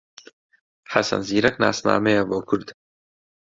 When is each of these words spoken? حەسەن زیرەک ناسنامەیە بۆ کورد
حەسەن 0.93 1.21
زیرەک 1.27 1.55
ناسنامەیە 1.63 2.23
بۆ 2.29 2.37
کورد 2.49 2.67